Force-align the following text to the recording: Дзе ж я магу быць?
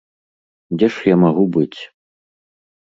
Дзе 0.77 0.87
ж 0.95 1.11
я 1.13 1.21
магу 1.27 1.45
быць? 1.59 1.79